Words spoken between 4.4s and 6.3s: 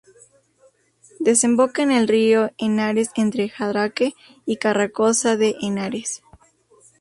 y Carrascosa de Henares.